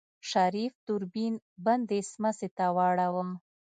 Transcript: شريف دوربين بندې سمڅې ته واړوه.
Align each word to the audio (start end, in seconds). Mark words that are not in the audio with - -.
شريف 0.29 0.73
دوربين 0.87 1.33
بندې 1.65 1.99
سمڅې 2.11 2.47
ته 2.57 2.65
واړوه. 2.75 3.25